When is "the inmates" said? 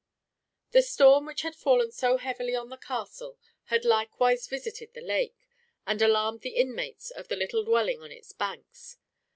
6.41-7.11